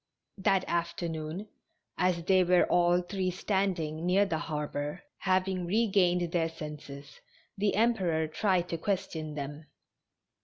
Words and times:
That 0.39 0.65
afternoon, 0.67 1.47
as 1.95 2.23
they 2.23 2.43
were 2.43 2.65
all 2.65 3.03
three 3.03 3.29
standing 3.29 4.03
near 4.03 4.25
the 4.25 4.39
harbor, 4.39 5.03
having 5.19 5.67
regained 5.67 6.31
their 6.31 6.49
senses, 6.49 7.19
the 7.55 7.75
Emperor 7.75 8.27
tried 8.27 8.67
to 8.69 8.79
question 8.79 9.35
them. 9.35 9.67